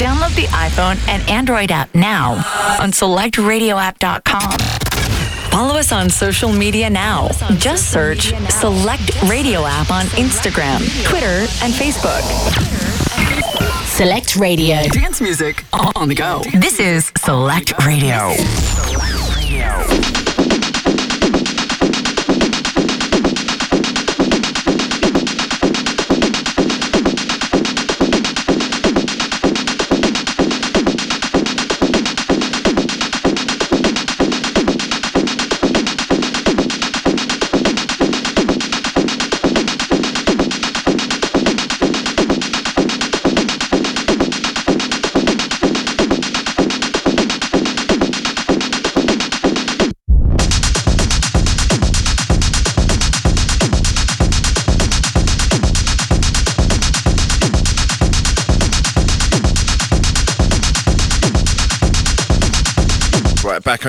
Download 0.00 0.34
the 0.34 0.46
iPhone 0.46 0.96
and 1.08 1.28
Android 1.28 1.70
app 1.70 1.94
now 1.94 2.32
on 2.80 2.90
selectradioapp.com. 2.90 4.58
Follow 5.50 5.74
us 5.78 5.92
on 5.92 6.08
social 6.08 6.50
media 6.50 6.88
now. 6.88 7.28
Just 7.58 7.92
search 7.92 8.32
Select 8.48 9.22
Radio 9.24 9.66
App 9.66 9.90
on 9.90 10.06
Instagram, 10.16 10.78
Twitter, 11.04 11.46
and 11.62 11.74
Facebook. 11.74 12.22
Select 13.84 14.36
Radio. 14.36 14.82
Dance 14.90 15.20
music 15.20 15.64
on 15.94 16.08
the 16.08 16.14
go. 16.14 16.40
This 16.54 16.80
is 16.80 17.12
Select 17.18 17.74
Radio. 17.84 18.34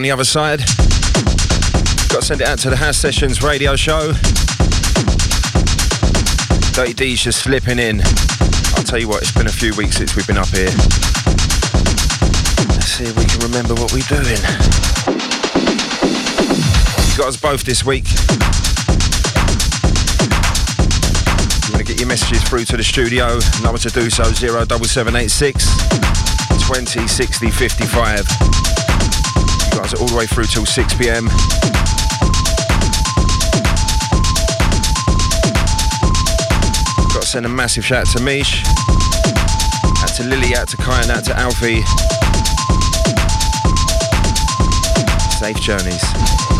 On 0.01 0.03
the 0.03 0.09
other 0.09 0.23
side. 0.23 0.57
Got 2.09 2.21
to 2.21 2.25
send 2.25 2.41
it 2.41 2.47
out 2.47 2.57
to 2.59 2.71
the 2.71 2.75
House 2.75 2.97
Sessions 2.97 3.43
radio 3.43 3.75
show. 3.75 4.13
Dirty 6.73 6.93
D's 6.93 7.21
just 7.21 7.43
slipping 7.43 7.77
in. 7.77 8.01
I'll 8.73 8.83
tell 8.83 8.97
you 8.97 9.07
what, 9.07 9.21
it's 9.21 9.31
been 9.31 9.45
a 9.45 9.51
few 9.51 9.75
weeks 9.75 9.97
since 9.97 10.15
we've 10.15 10.25
been 10.25 10.39
up 10.39 10.47
here. 10.47 10.73
Let's 12.65 12.97
see 12.97 13.03
if 13.05 13.15
we 13.15 13.25
can 13.25 13.41
remember 13.45 13.75
what 13.75 13.93
we're 13.93 14.01
doing. 14.09 14.41
You 17.05 17.13
got 17.13 17.27
us 17.29 17.37
both 17.37 17.61
this 17.61 17.85
week. 17.85 18.09
You 21.61 21.77
want 21.77 21.85
to 21.85 21.93
get 21.93 21.99
your 21.99 22.09
messages 22.09 22.41
through 22.41 22.65
to 22.65 22.77
the 22.77 22.83
studio? 22.83 23.37
Number 23.61 23.77
to 23.77 23.89
do 23.89 24.09
so 24.09 24.23
07786 24.33 25.61
20 26.65 27.07
60 27.07 27.51
55. 27.51 28.80
Guys 29.81 29.93
all 29.95 30.07
the 30.07 30.15
way 30.15 30.27
through 30.27 30.43
till 30.43 30.63
6 30.63 30.93
pm. 30.93 31.25
Got 37.11 37.21
to 37.21 37.27
send 37.27 37.47
a 37.47 37.49
massive 37.49 37.83
shout 37.83 38.01
out 38.01 38.07
to 38.15 38.21
Mish, 38.21 38.63
out 40.03 40.13
to 40.17 40.23
Lily, 40.23 40.55
out 40.55 40.67
to 40.67 40.77
Kai, 40.77 41.01
and 41.01 41.09
out 41.09 41.23
to 41.23 41.35
Alfie. 41.35 41.81
Safe 45.39 45.59
journeys. 45.59 46.50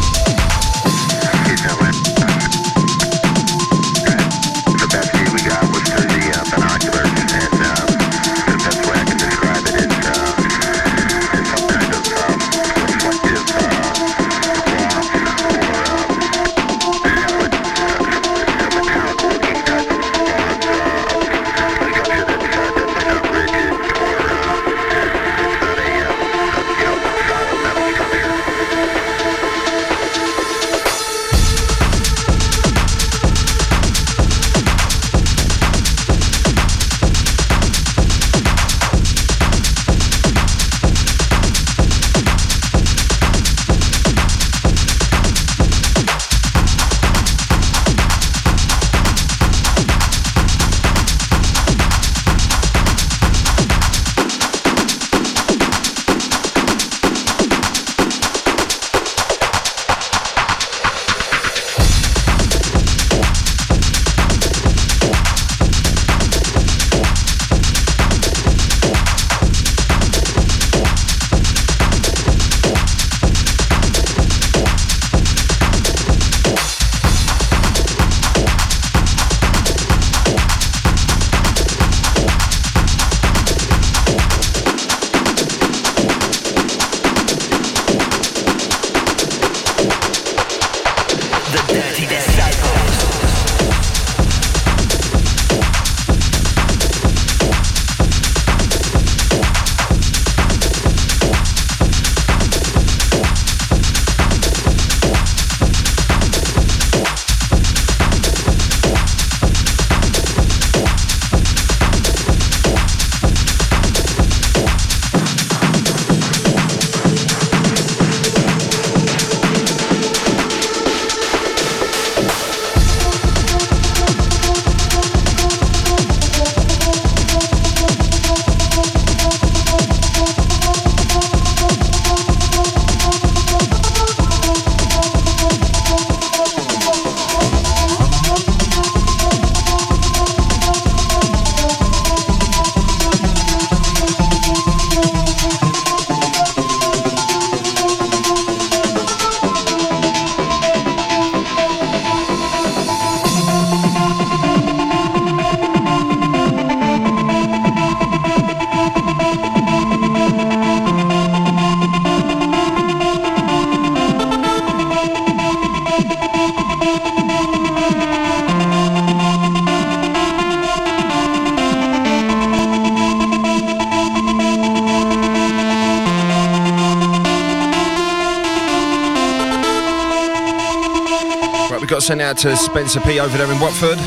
Out 182.32 182.38
to 182.38 182.56
Spencer 182.56 183.02
P 183.02 183.20
over 183.20 183.38
there 183.38 183.52
in 183.52 183.60
Watford. 183.60 183.98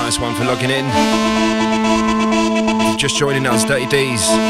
Nice 0.00 0.18
one 0.18 0.34
for 0.34 0.44
logging 0.44 0.70
in. 0.70 0.86
just 2.96 3.16
joining, 3.16 3.44
was 3.44 3.64
Dirty 3.64 3.86
D's. 3.86 4.26
That 4.26 4.48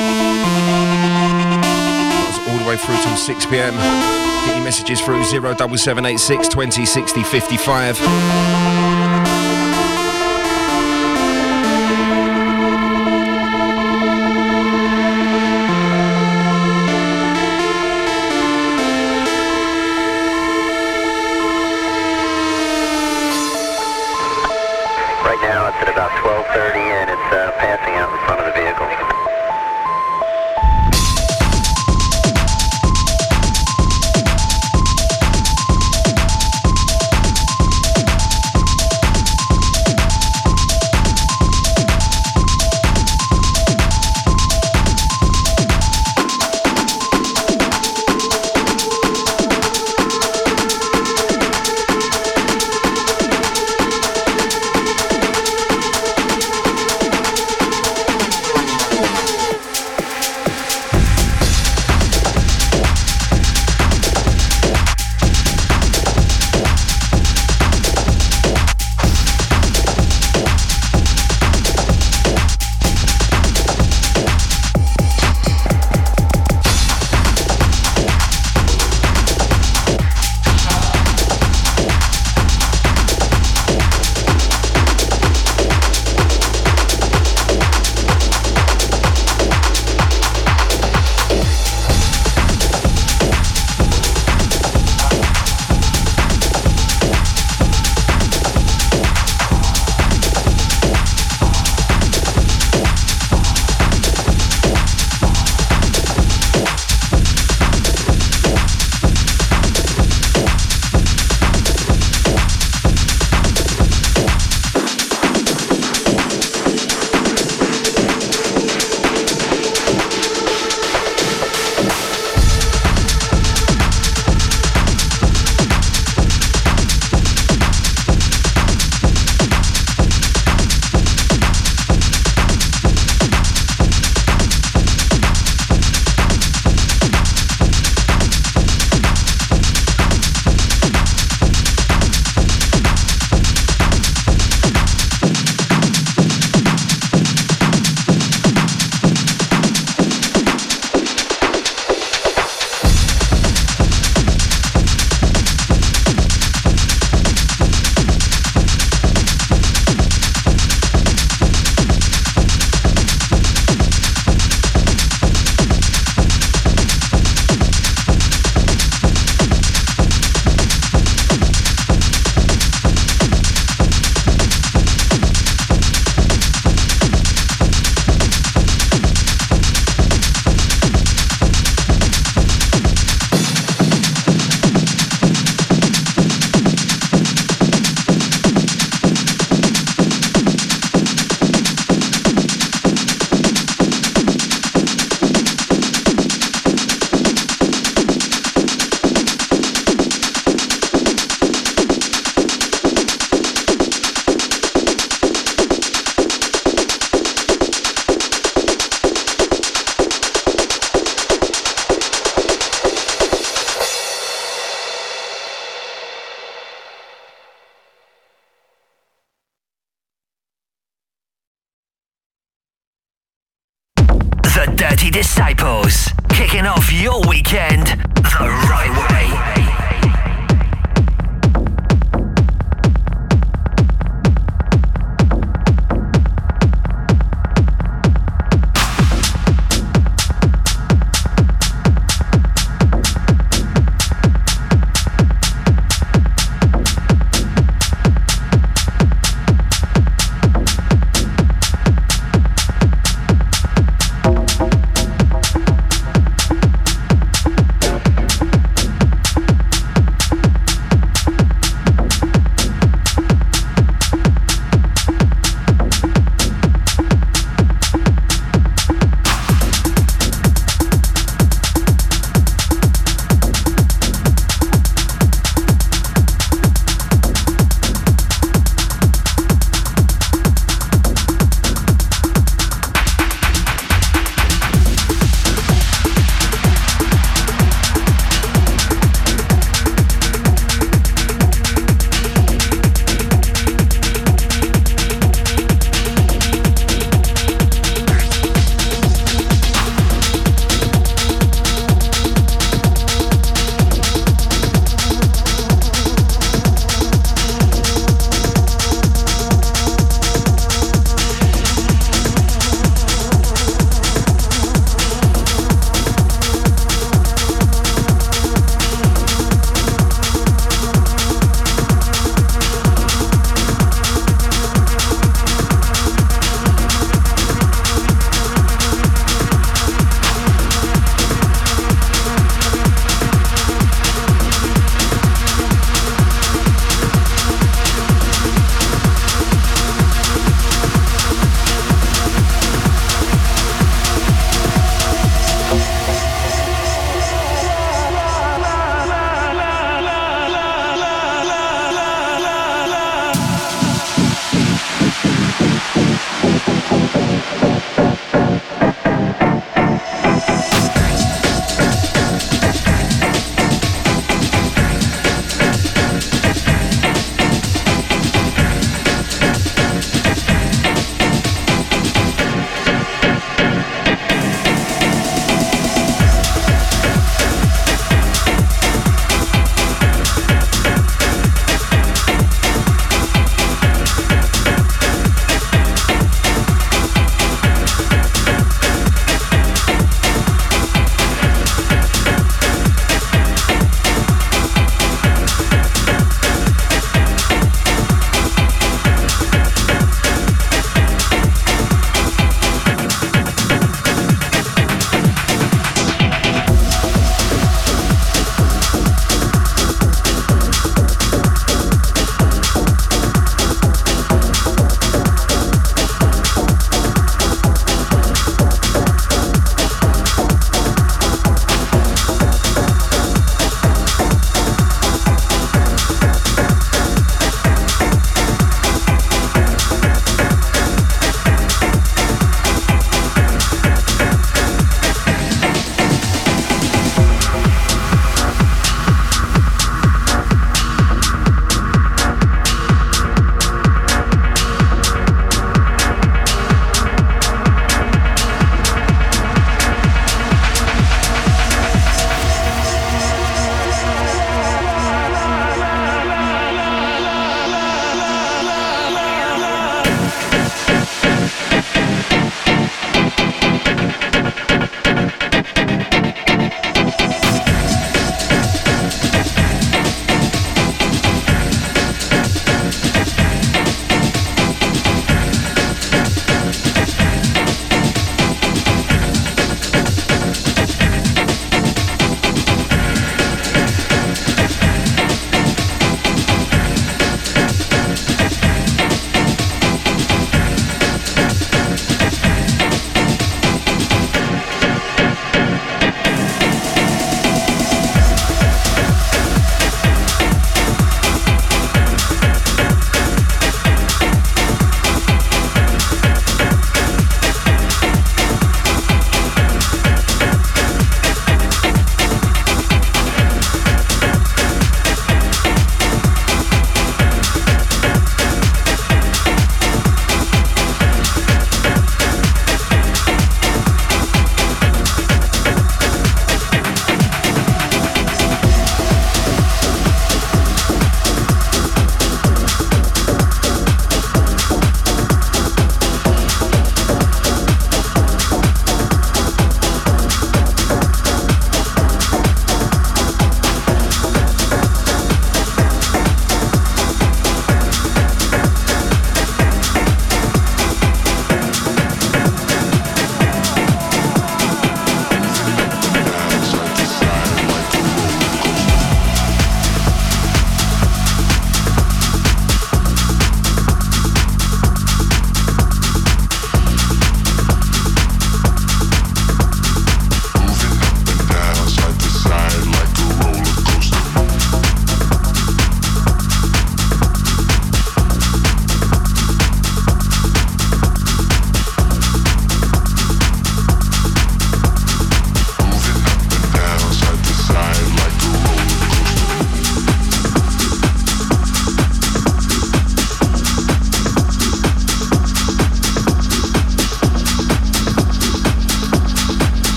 was 2.28 2.38
all 2.48 2.58
the 2.58 2.68
way 2.68 2.76
through 2.78 2.96
till 2.96 3.16
6 3.16 3.46
pm. 3.46 3.74
Get 4.46 4.56
your 4.56 4.64
messages 4.64 5.00
through 5.00 5.24
07786 5.24 6.48
20 6.48 6.86
60 6.86 7.22
55. 7.22 8.73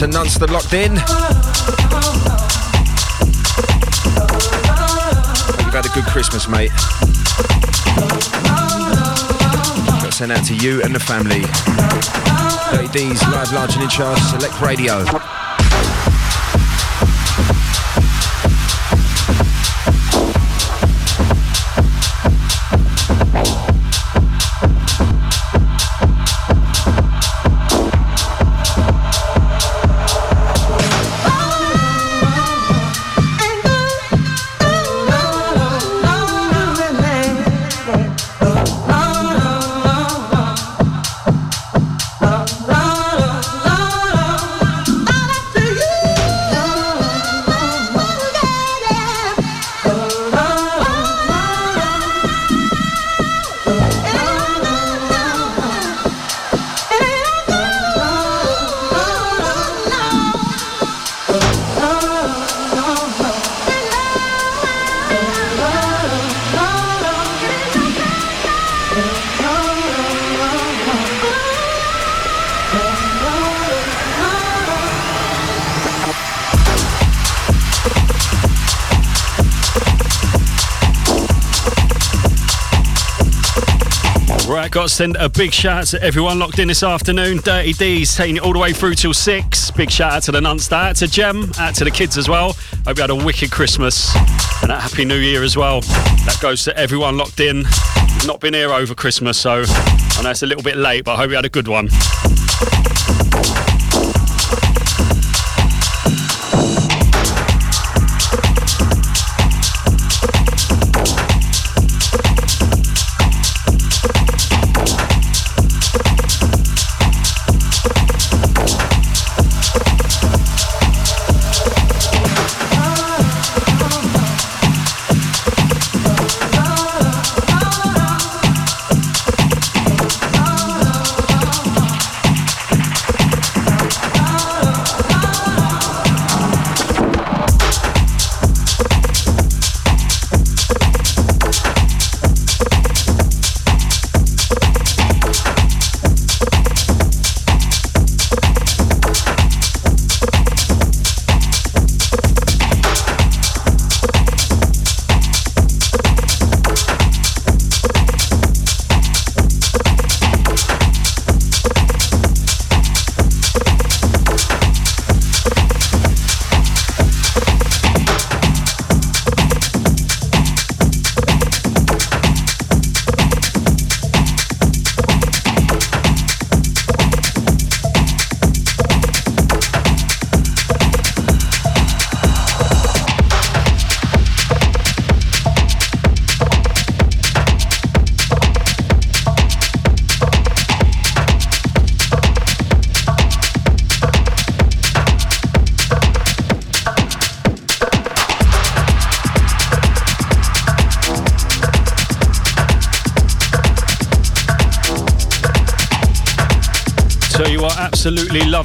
To 0.00 0.06
Nunster 0.06 0.46
locked 0.50 0.72
in. 0.72 0.92
You've 0.92 1.02
had 5.74 5.84
a 5.84 5.90
good 5.94 6.06
Christmas, 6.06 6.48
mate. 6.48 6.70
Got 10.00 10.06
to 10.06 10.12
send 10.12 10.32
out 10.32 10.42
to 10.46 10.56
you 10.56 10.82
and 10.82 10.94
the 10.94 11.00
family. 11.00 11.42
Dirty 12.72 13.10
D's 13.10 13.22
live, 13.24 13.52
large 13.52 13.74
and 13.74 13.82
in 13.82 13.90
charge. 13.90 14.18
Select 14.22 14.58
Radio. 14.62 15.04
Got 84.80 84.88
to 84.88 84.94
send 84.94 85.16
a 85.16 85.28
big 85.28 85.52
shout 85.52 85.78
out 85.78 85.86
to 85.88 86.02
everyone 86.02 86.38
locked 86.38 86.58
in 86.58 86.68
this 86.68 86.82
afternoon. 86.82 87.36
Dirty 87.44 87.74
D's 87.74 88.16
taking 88.16 88.36
it 88.36 88.42
all 88.42 88.54
the 88.54 88.58
way 88.58 88.72
through 88.72 88.94
till 88.94 89.12
six. 89.12 89.70
Big 89.70 89.90
shout 89.90 90.12
out 90.12 90.22
to 90.22 90.32
the 90.32 90.40
nunts, 90.40 90.72
out 90.72 90.96
to 90.96 91.06
Jem, 91.06 91.52
out 91.58 91.74
to 91.74 91.84
the 91.84 91.90
kids 91.90 92.16
as 92.16 92.30
well. 92.30 92.54
Hope 92.86 92.96
you 92.96 93.02
had 93.02 93.10
a 93.10 93.14
wicked 93.14 93.50
Christmas 93.50 94.16
and 94.62 94.72
a 94.72 94.80
happy 94.80 95.04
New 95.04 95.18
Year 95.18 95.42
as 95.42 95.54
well. 95.54 95.82
That 95.82 96.38
goes 96.40 96.64
to 96.64 96.74
everyone 96.78 97.18
locked 97.18 97.40
in. 97.40 97.64
Not 98.24 98.40
been 98.40 98.54
here 98.54 98.72
over 98.72 98.94
Christmas, 98.94 99.38
so 99.38 99.64
I 99.66 100.22
know 100.22 100.30
it's 100.30 100.42
a 100.42 100.46
little 100.46 100.62
bit 100.62 100.76
late, 100.76 101.04
but 101.04 101.12
I 101.12 101.16
hope 101.18 101.28
you 101.28 101.36
had 101.36 101.44
a 101.44 101.50
good 101.50 101.68
one. 101.68 101.90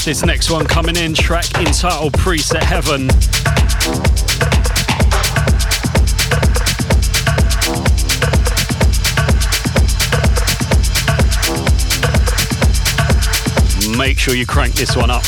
This 0.06 0.24
next 0.24 0.52
one 0.52 0.68
coming 0.68 0.96
in. 0.98 1.16
Track 1.16 1.46
entitled 1.56 2.14
Preset 2.14 2.62
Heaven. 2.62 3.08
Make 13.98 14.20
sure 14.20 14.36
you 14.36 14.46
crank 14.46 14.76
this 14.76 14.96
one 14.96 15.10
up. 15.10 15.24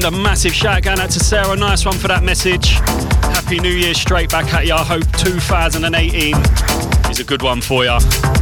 Send 0.00 0.12
a 0.12 0.22
massive 0.22 0.52
shout 0.52 0.84
out 0.88 1.08
to 1.08 1.20
Sarah. 1.20 1.54
Nice 1.54 1.86
one 1.86 1.96
for 1.96 2.08
that 2.08 2.24
message. 2.24 2.70
Happy 3.32 3.60
New 3.60 3.68
Year 3.68 3.94
straight 3.94 4.28
back 4.28 4.52
at 4.52 4.66
you. 4.66 4.74
I 4.74 4.82
hope 4.82 5.04
2018 5.18 6.34
is 7.10 7.20
a 7.20 7.24
good 7.24 7.42
one 7.42 7.60
for 7.60 7.84
you. 7.84 8.33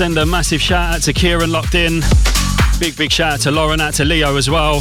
Send 0.00 0.16
a 0.16 0.24
massive 0.24 0.62
shout 0.62 0.94
out 0.94 1.02
to 1.02 1.12
Kieran 1.12 1.52
locked 1.52 1.74
in. 1.74 2.00
Big, 2.78 2.96
big 2.96 3.12
shout 3.12 3.34
out 3.34 3.40
to 3.40 3.50
Lauren, 3.50 3.82
out 3.82 3.92
to 3.92 4.04
Leo 4.06 4.34
as 4.36 4.48
well. 4.48 4.80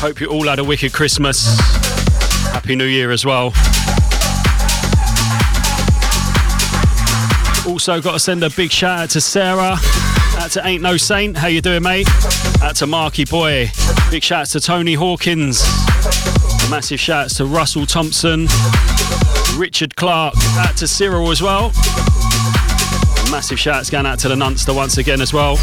Hope 0.00 0.18
you 0.18 0.28
all 0.28 0.48
had 0.48 0.58
a 0.58 0.64
wicked 0.64 0.94
Christmas. 0.94 1.58
Happy 2.50 2.74
New 2.74 2.86
Year 2.86 3.10
as 3.10 3.26
well. 3.26 3.52
Also 7.70 8.00
got 8.00 8.12
to 8.12 8.18
send 8.18 8.42
a 8.42 8.48
big 8.48 8.70
shout 8.70 8.98
out 8.98 9.10
to 9.10 9.20
Sarah. 9.20 9.76
Out 10.38 10.52
to 10.52 10.66
Ain't 10.66 10.82
No 10.82 10.96
Saint. 10.96 11.36
How 11.36 11.48
you 11.48 11.60
doing, 11.60 11.82
mate? 11.82 12.08
Out 12.62 12.76
to 12.76 12.86
Marky 12.86 13.26
Boy. 13.26 13.70
Big 14.10 14.22
shout 14.22 14.40
out 14.40 14.46
to 14.52 14.60
Tony 14.60 14.94
Hawkins. 14.94 15.62
Massive 16.70 16.98
shout 16.98 17.26
out 17.26 17.30
to 17.32 17.44
Russell 17.44 17.84
Thompson. 17.84 18.46
Richard 19.58 19.96
Clark. 19.96 20.32
Out 20.56 20.78
to 20.78 20.88
Cyril 20.88 21.30
as 21.30 21.42
well. 21.42 21.72
Massive 23.34 23.58
shouts 23.58 23.90
going 23.90 24.06
out 24.06 24.20
to 24.20 24.28
the 24.28 24.36
Nunster 24.36 24.72
once 24.72 24.96
again 24.96 25.20
as 25.20 25.32
well. 25.32 25.56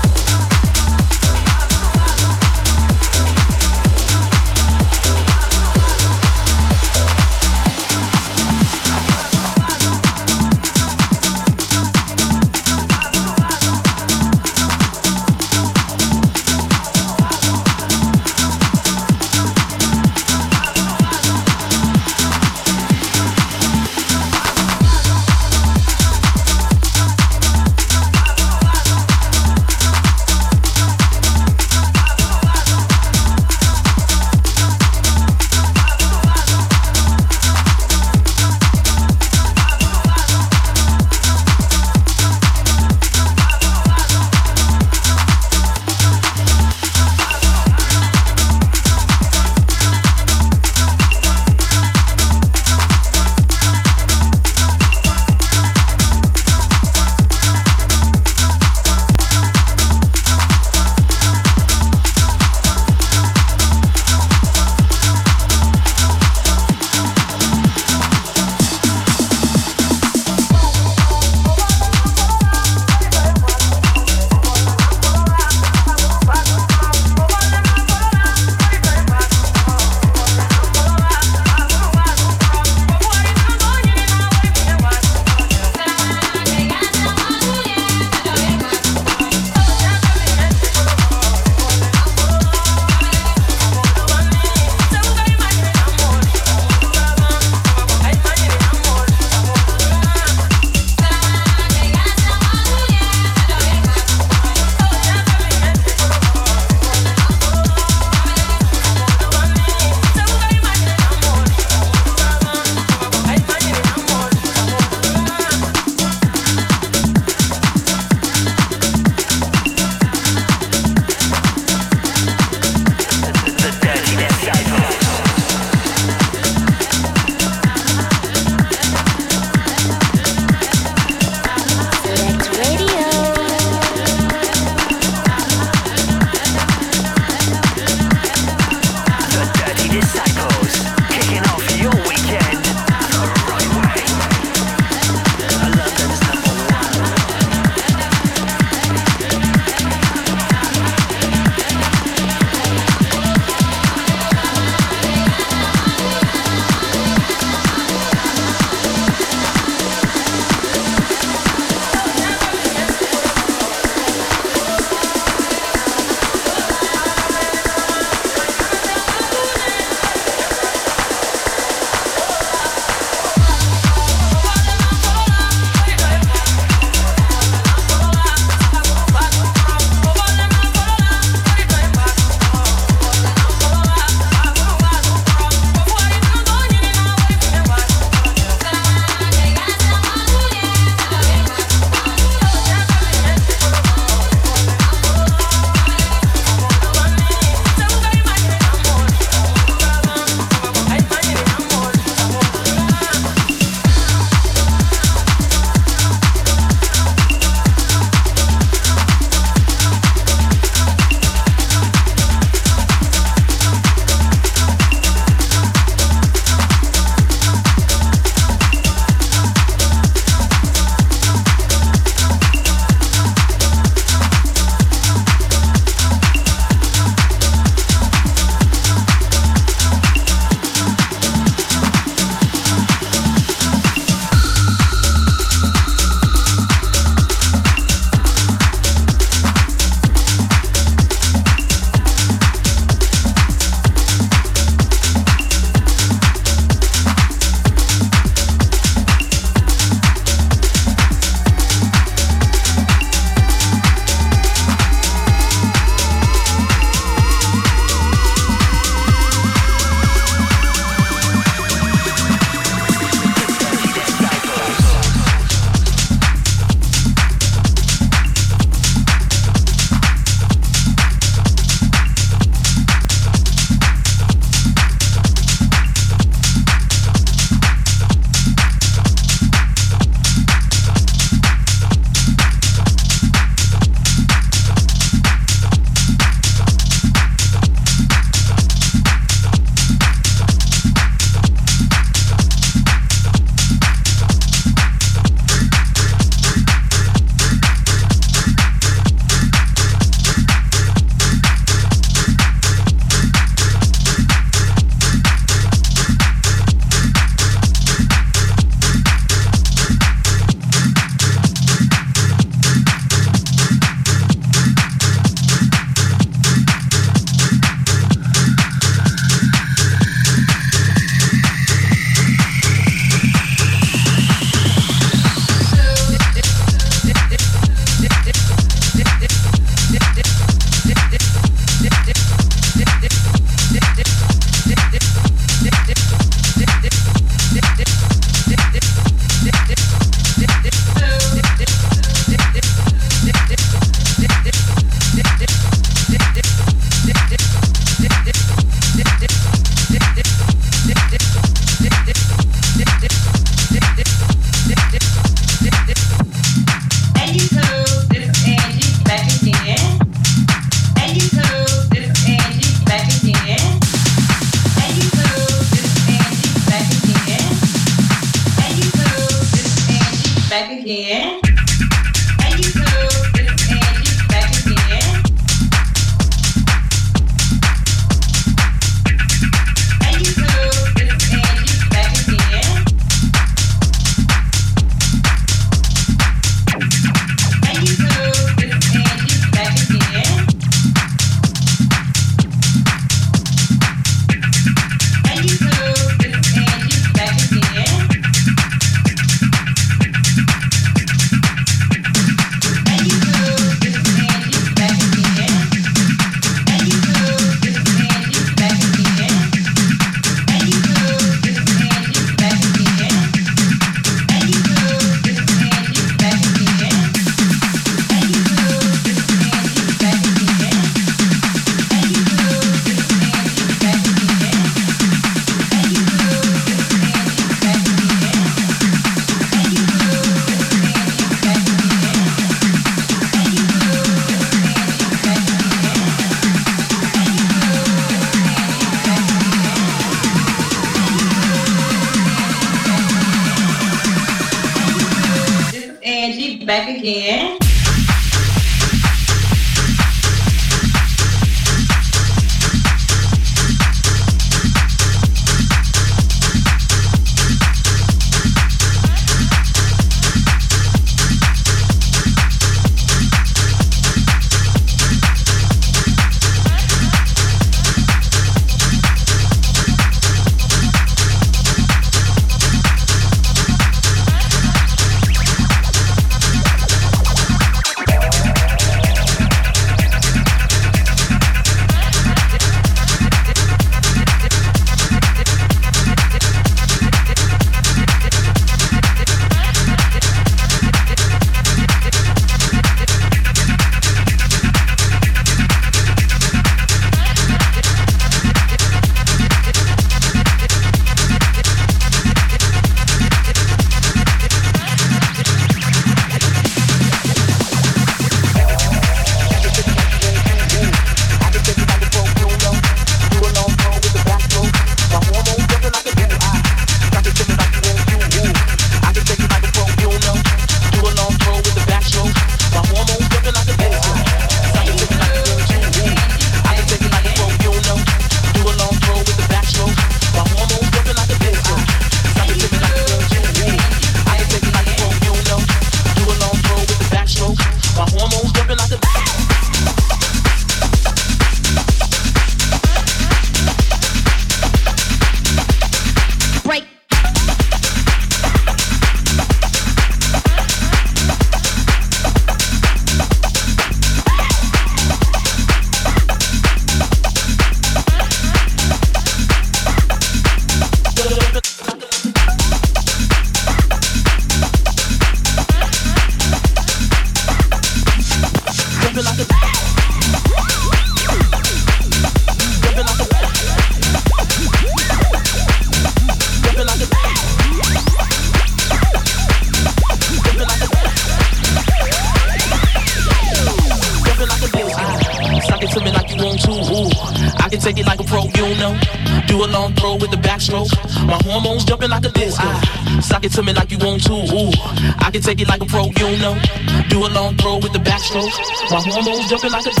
My 598.91 598.99
hormones 598.99 599.47
jumping 599.49 599.71
like 599.71 599.85
a 599.85 600.00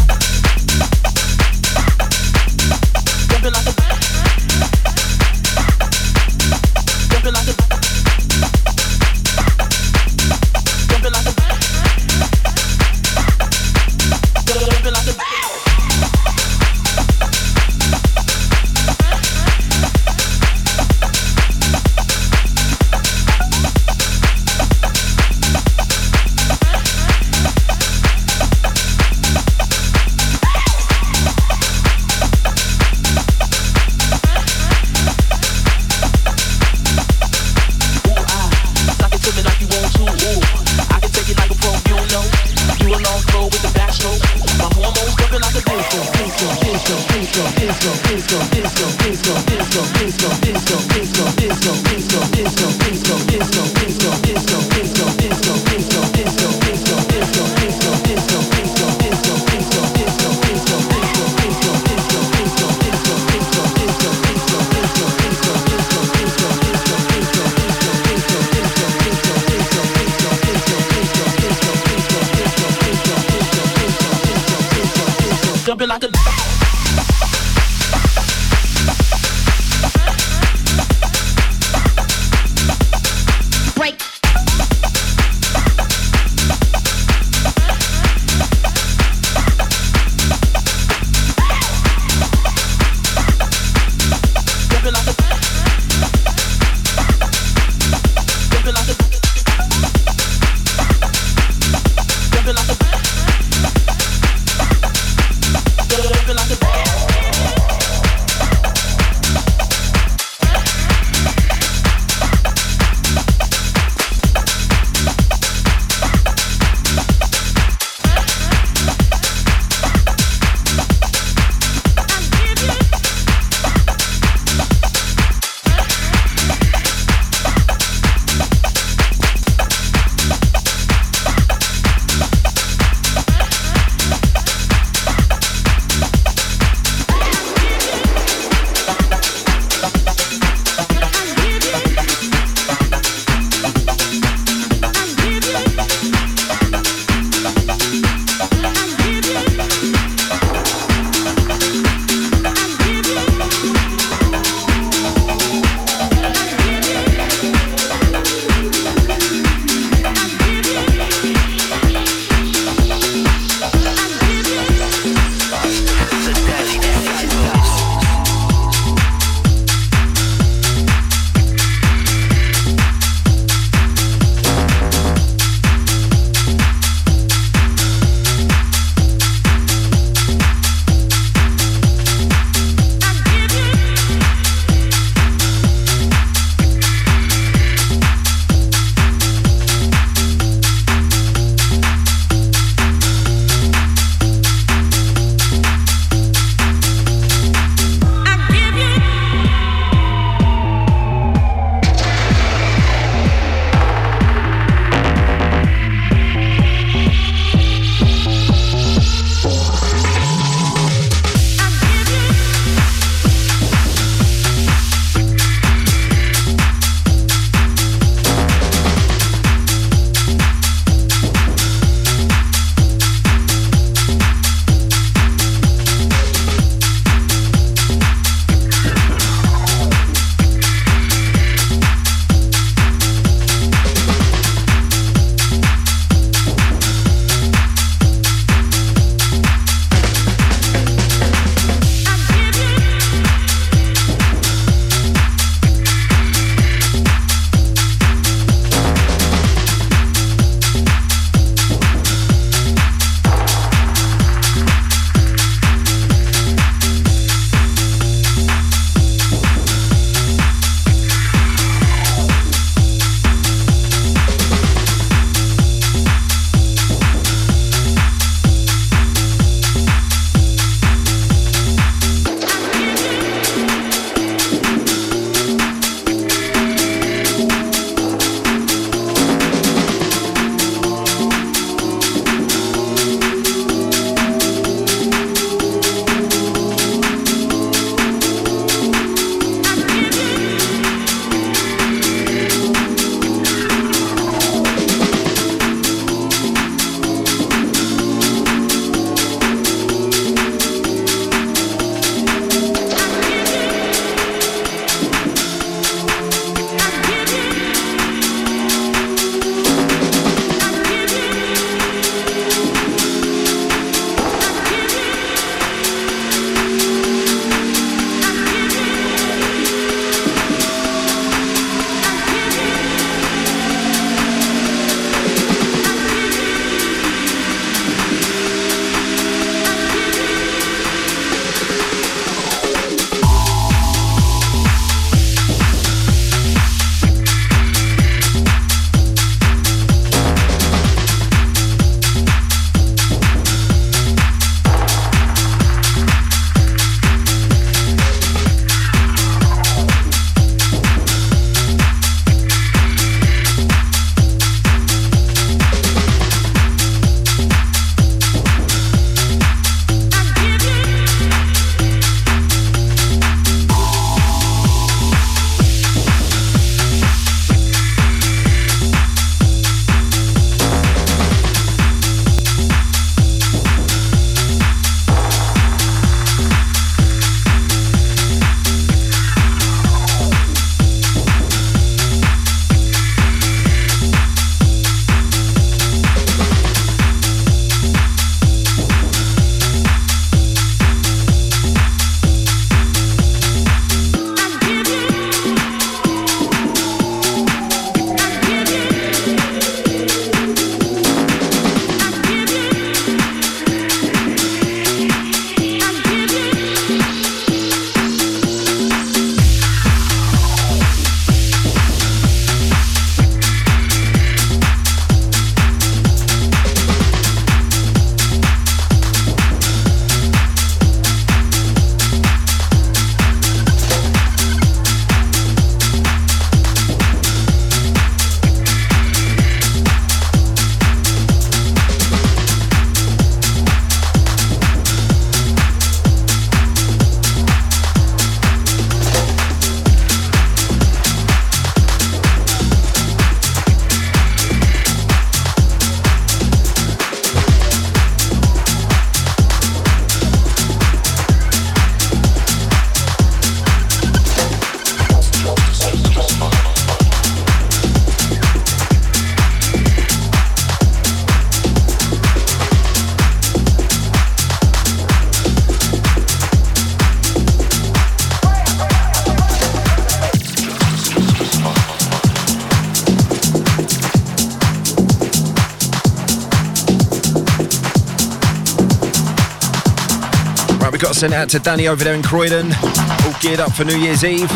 it 481.23 481.33
out 481.33 481.49
to 481.49 481.59
Danny 481.59 481.87
over 481.87 482.03
there 482.03 482.15
in 482.15 482.23
Croydon. 482.23 482.71
All 482.71 483.33
geared 483.41 483.59
up 483.59 483.73
for 483.73 483.83
New 483.83 483.97
Year's 483.97 484.23
Eve. 484.23 484.49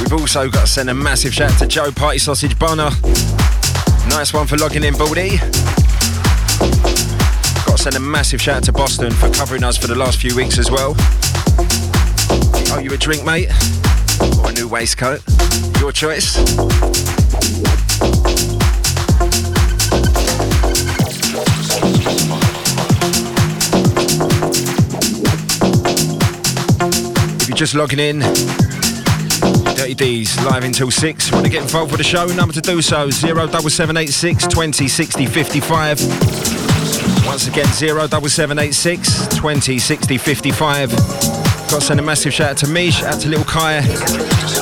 We've 0.00 0.12
also 0.12 0.48
got 0.48 0.62
to 0.62 0.66
send 0.66 0.90
a 0.90 0.94
massive 0.94 1.32
shout 1.32 1.52
out 1.52 1.58
to 1.58 1.66
Joe 1.66 1.92
Party 1.92 2.18
Sausage 2.18 2.58
Bonner. 2.58 2.90
Nice 4.08 4.32
one 4.32 4.46
for 4.46 4.56
logging 4.56 4.84
in, 4.84 4.94
Baldy. 4.94 5.36
Got 7.66 7.76
to 7.76 7.78
send 7.78 7.96
a 7.96 8.00
massive 8.00 8.40
shout 8.40 8.56
out 8.56 8.64
to 8.64 8.72
Boston 8.72 9.12
for 9.12 9.30
covering 9.30 9.62
us 9.62 9.76
for 9.76 9.86
the 9.86 9.94
last 9.94 10.20
few 10.20 10.34
weeks 10.34 10.58
as 10.58 10.70
well. 10.70 10.94
Oh, 12.70 12.80
you 12.82 12.92
a 12.92 12.96
drink, 12.96 13.24
mate? 13.24 13.50
Or 14.42 14.50
a 14.50 14.52
new 14.52 14.66
waistcoat? 14.68 15.22
Your 15.80 15.92
choice. 15.92 16.36
If 27.40 27.48
you're 27.48 27.56
just 27.56 27.74
logging 27.74 27.98
in, 27.98 28.20
Dirty 29.76 29.94
D's 29.94 30.36
live 30.44 30.64
until 30.64 30.90
6. 30.90 31.32
Want 31.32 31.44
to 31.44 31.50
get 31.50 31.62
involved 31.62 31.92
with 31.92 31.98
the 31.98 32.04
show? 32.04 32.26
Number 32.26 32.52
to 32.52 32.60
do 32.60 32.82
so 32.82 33.10
07786 33.10 34.46
20 34.48 34.88
60 34.88 35.26
55. 35.26 36.00
Once 37.24 37.46
again, 37.46 37.66
07786 37.66 39.28
20 39.36 39.78
60 39.78 40.18
55. 40.18 40.90
Got 40.90 41.68
to 41.68 41.80
send 41.80 42.00
a 42.00 42.02
massive 42.02 42.32
shout 42.32 42.50
out 42.50 42.56
to 42.58 42.66
Mish, 42.66 42.96
shout 42.96 43.14
out 43.14 43.20
to 43.20 43.28
Little 43.28 43.44
Kai. 43.44 44.57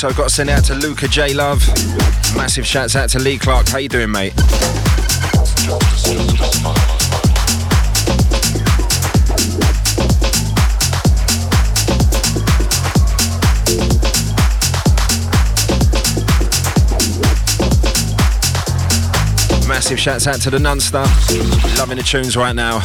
Also 0.00 0.14
got 0.14 0.28
to 0.28 0.30
send 0.32 0.48
out 0.48 0.62
to 0.62 0.74
Luca 0.76 1.08
J 1.08 1.34
Love. 1.34 1.58
Massive 2.36 2.64
shouts 2.64 2.94
out 2.94 3.08
to 3.08 3.18
Lee 3.18 3.36
Clark. 3.36 3.66
How 3.66 3.78
you 3.78 3.88
doing, 3.88 4.12
mate? 4.12 4.32
Massive 19.66 19.98
shouts 19.98 20.28
out 20.28 20.40
to 20.42 20.50
the 20.50 20.58
Nunster. 20.58 21.02
Loving 21.76 21.96
the 21.96 22.04
tunes 22.04 22.36
right 22.36 22.54
now. 22.54 22.78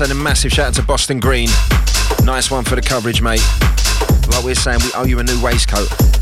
Once 0.00 0.08
again, 0.08 0.08
got 0.08 0.08
to 0.08 0.08
send 0.08 0.12
a 0.12 0.22
massive 0.22 0.52
shout 0.52 0.66
out 0.68 0.74
to 0.74 0.82
Boston 0.82 1.20
Green. 1.20 1.48
Nice 2.24 2.50
one 2.50 2.64
for 2.64 2.74
the 2.74 2.82
coverage, 2.82 3.20
mate. 3.20 3.42
Like 4.30 4.44
we're 4.44 4.54
saying, 4.54 4.80
we 4.82 4.90
owe 4.94 5.04
you 5.04 5.18
a 5.18 5.24
new 5.24 5.42
waistcoat. 5.42 6.19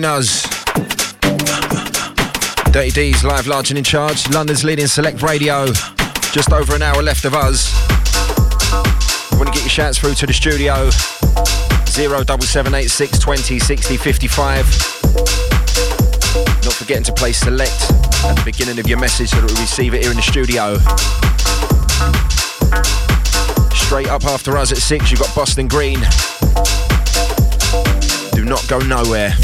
Joining 0.00 0.16
us, 0.16 0.44
Dirty 2.70 2.90
D's 2.90 3.24
live, 3.24 3.48
large 3.48 3.70
and 3.70 3.78
in 3.78 3.84
charge. 3.84 4.28
London's 4.30 4.62
leading 4.62 4.86
select 4.86 5.22
radio. 5.22 5.66
Just 6.32 6.52
over 6.52 6.76
an 6.76 6.82
hour 6.82 7.02
left 7.02 7.24
of 7.24 7.34
us. 7.34 7.72
Want 9.32 9.48
to 9.48 9.52
get 9.52 9.62
your 9.62 9.70
shouts 9.70 9.98
through 9.98 10.14
to 10.14 10.26
the 10.26 10.32
studio? 10.32 10.90
Zero 11.86 12.22
double 12.22 12.44
seven 12.44 12.74
eight 12.74 12.90
six 12.90 13.18
twenty 13.18 13.58
sixty 13.58 13.96
fifty 13.96 14.28
five. 14.28 14.66
Not 16.64 16.74
forgetting 16.74 17.04
to 17.04 17.12
play 17.12 17.32
select 17.32 17.90
at 18.24 18.36
the 18.36 18.42
beginning 18.44 18.78
of 18.78 18.86
your 18.86 18.98
message 18.98 19.30
so 19.30 19.40
that 19.40 19.50
we 19.50 19.60
receive 19.60 19.94
it 19.94 20.02
here 20.02 20.10
in 20.10 20.16
the 20.16 20.22
studio. 20.22 20.76
Straight 23.74 24.08
up 24.08 24.24
after 24.26 24.56
us 24.56 24.70
at 24.70 24.78
six, 24.78 25.10
you've 25.10 25.20
got 25.20 25.34
Boston 25.34 25.66
Green. 25.66 25.98
Not 28.48 28.66
go 28.66 28.78
nowhere. 28.78 29.34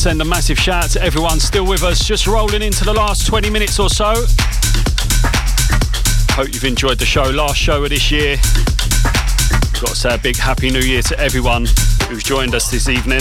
Send 0.00 0.22
a 0.22 0.24
massive 0.24 0.58
shout 0.58 0.84
out 0.84 0.90
to 0.90 1.02
everyone 1.02 1.38
still 1.38 1.66
with 1.66 1.82
us, 1.82 2.02
just 2.02 2.26
rolling 2.26 2.62
into 2.62 2.86
the 2.86 2.92
last 2.92 3.26
20 3.26 3.50
minutes 3.50 3.78
or 3.78 3.90
so. 3.90 4.14
Hope 6.34 6.54
you've 6.54 6.64
enjoyed 6.64 6.98
the 6.98 7.04
show. 7.04 7.24
Last 7.24 7.58
show 7.58 7.84
of 7.84 7.90
this 7.90 8.10
year. 8.10 8.36
Got 9.78 9.88
to 9.88 9.94
say 9.94 10.14
a 10.14 10.18
big 10.18 10.38
happy 10.38 10.70
new 10.70 10.80
year 10.80 11.02
to 11.02 11.18
everyone 11.18 11.66
who's 12.08 12.22
joined 12.22 12.54
us 12.54 12.70
this 12.70 12.88
evening. 12.88 13.20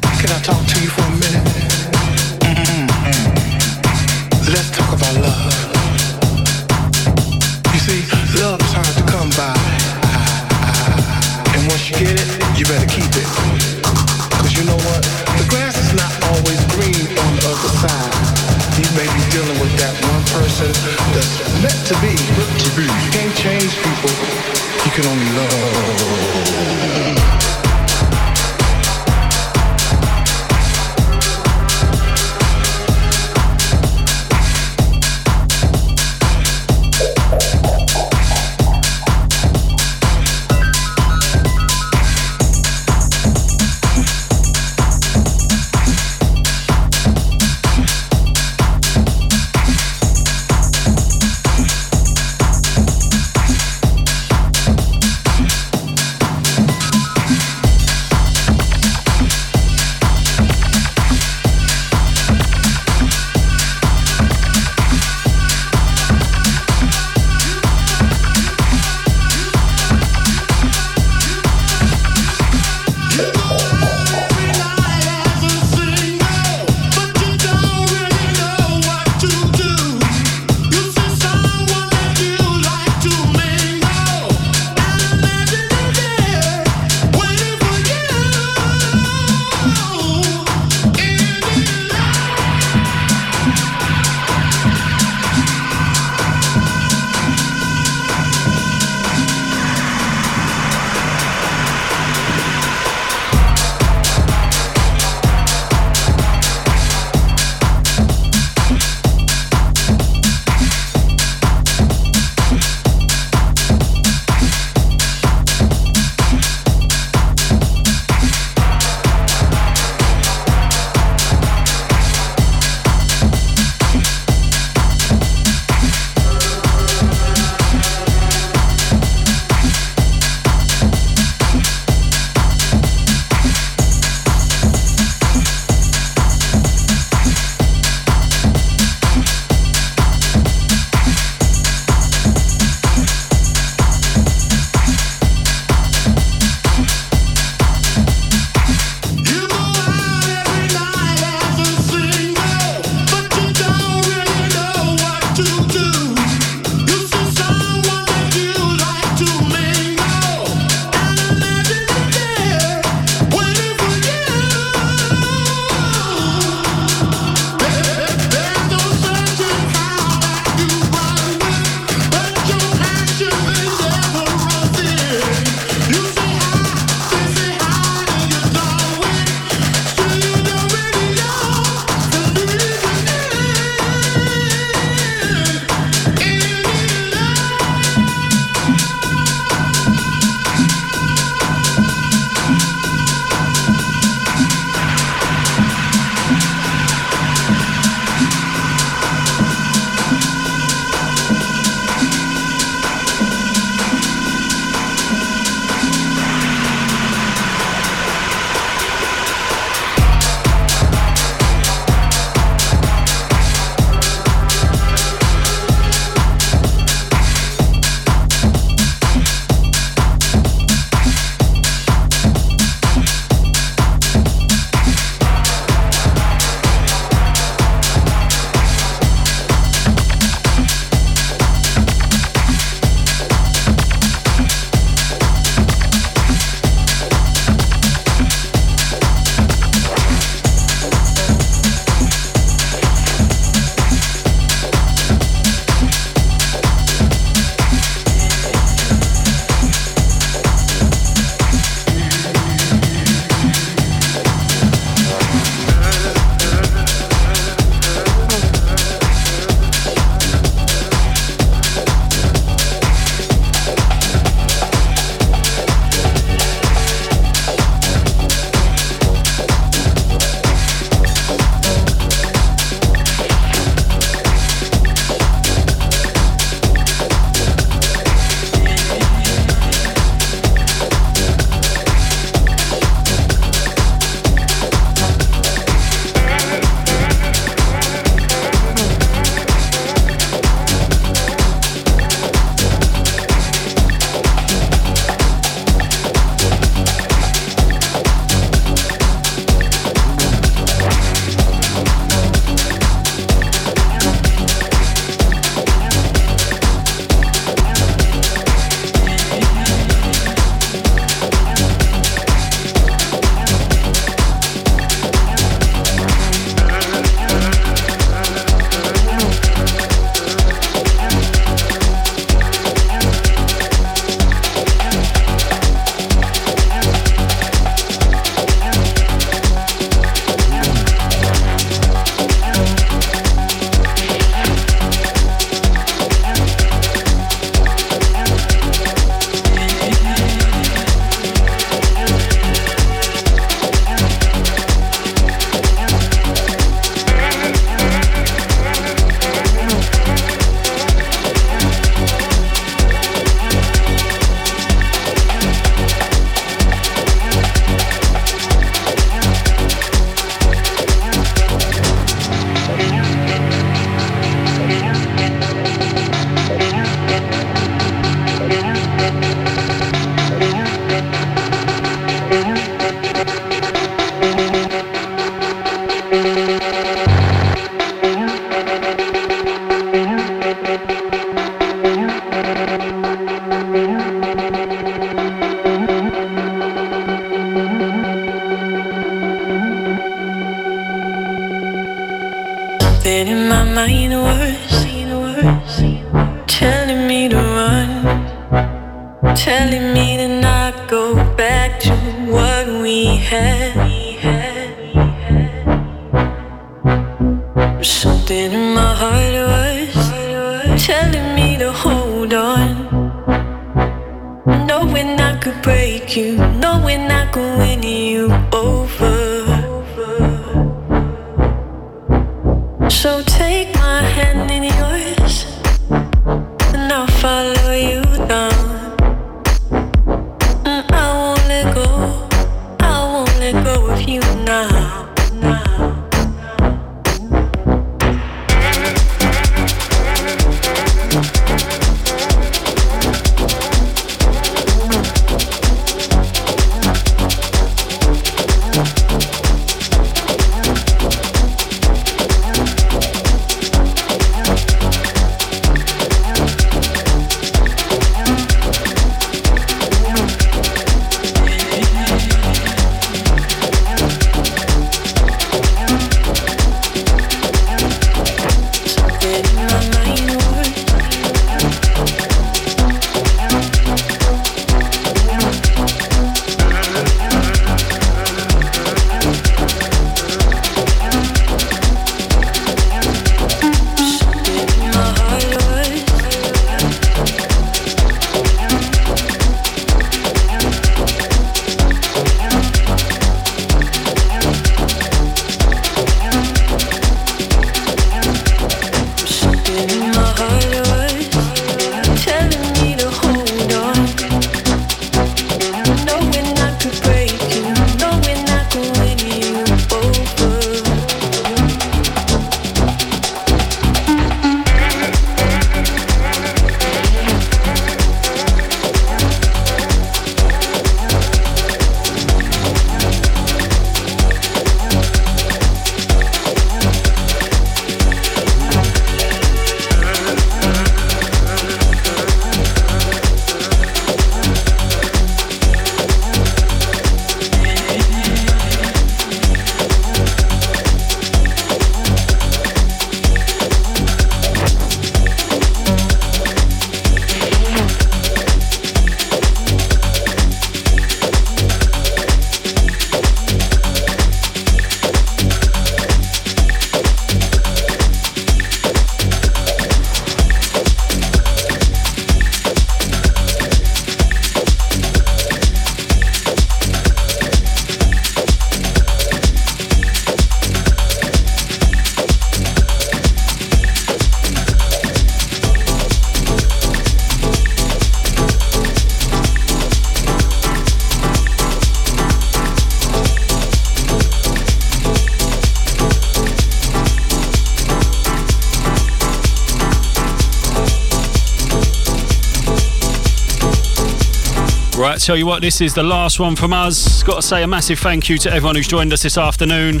Tell 595.20 595.36
you 595.36 595.44
what, 595.44 595.60
this 595.60 595.80
is 595.80 595.94
the 595.94 596.02
last 596.02 596.40
one 596.40 596.56
from 596.56 596.72
us. 596.72 597.22
Got 597.22 597.36
to 597.36 597.42
say 597.42 597.62
a 597.62 597.66
massive 597.66 597.98
thank 597.98 598.28
you 598.28 598.38
to 598.38 598.50
everyone 598.50 598.74
who's 598.74 598.88
joined 598.88 599.12
us 599.12 599.22
this 599.22 599.36
afternoon. 599.36 600.00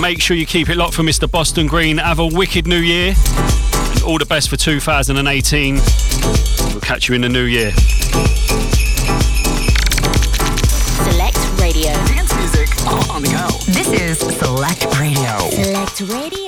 Make 0.00 0.22
sure 0.22 0.36
you 0.36 0.46
keep 0.46 0.70
it 0.70 0.76
locked 0.76 0.94
for 0.94 1.02
Mr. 1.02 1.30
Boston 1.30 1.66
Green. 1.66 1.98
Have 1.98 2.18
a 2.18 2.26
wicked 2.26 2.66
new 2.66 2.78
year. 2.78 3.14
And 3.92 4.02
all 4.02 4.18
the 4.18 4.26
best 4.26 4.48
for 4.48 4.56
2018. 4.56 5.74
We'll 5.74 6.80
catch 6.80 7.08
you 7.08 7.14
in 7.14 7.20
the 7.20 7.28
new 7.28 7.44
year. 7.44 7.72
Select 11.02 11.38
Radio. 11.60 11.92
Dance 12.06 12.34
music 12.36 12.68
oh, 12.86 13.10
on 13.14 13.22
the 13.22 13.28
go. 13.28 13.48
This 13.72 13.88
is 13.92 14.18
Select 14.18 14.86
Radio. 14.98 15.38
Select 15.50 16.00
Radio. 16.00 16.47